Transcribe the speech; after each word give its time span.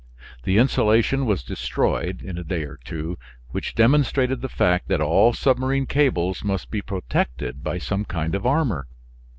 The 0.45 0.57
insulation 0.57 1.27
was 1.27 1.43
destroyed 1.43 2.23
in 2.23 2.35
a 2.35 2.43
day 2.43 2.63
or 2.63 2.79
two, 2.83 3.19
which 3.49 3.75
demonstrated 3.75 4.41
the 4.41 4.49
fact 4.49 4.87
that 4.87 4.99
all 4.99 5.31
submarine 5.31 5.85
cables 5.85 6.43
must 6.43 6.71
be 6.71 6.81
protected 6.81 7.63
by 7.63 7.77
some 7.77 8.05
kind 8.05 8.33
of 8.33 8.43
armor. 8.43 8.87